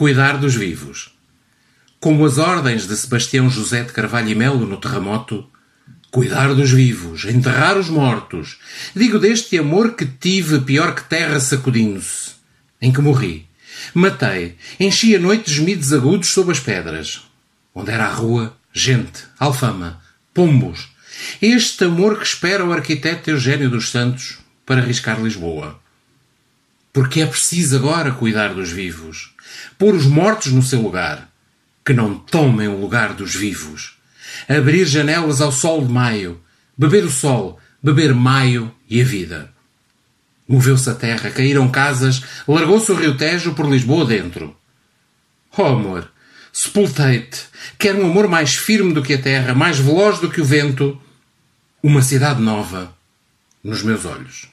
[0.00, 1.14] cuidar dos vivos.
[2.00, 5.46] Como as ordens de Sebastião José de Carvalho e Melo no terremoto,
[6.10, 8.58] cuidar dos vivos, enterrar os mortos.
[8.96, 12.30] Digo deste amor que tive pior que terra sacudindo-se,
[12.80, 13.46] em que morri.
[13.92, 17.20] Matei, enchi a noite de gemidos agudos sob as pedras.
[17.74, 20.00] Onde era a rua, gente, alfama,
[20.32, 20.88] pombos.
[21.42, 25.78] Este amor que espera o arquiteto Eugênio dos Santos para arriscar Lisboa.
[26.92, 29.34] Porque é preciso agora cuidar dos vivos,
[29.78, 31.30] pôr os mortos no seu lugar,
[31.84, 33.96] que não tomem o lugar dos vivos.
[34.48, 36.40] Abrir janelas ao sol de maio,
[36.76, 39.52] beber o sol, beber maio e a vida.
[40.48, 44.56] Moveu-se a terra, caíram casas, largou-se o rio Tejo por Lisboa dentro.
[45.56, 46.10] Oh amor,
[46.52, 47.42] sepultei-te,
[47.78, 51.00] quer um amor mais firme do que a terra, mais veloz do que o vento,
[51.82, 52.92] uma cidade nova
[53.62, 54.48] nos meus olhos.